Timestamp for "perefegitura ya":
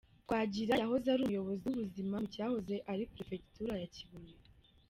3.11-3.87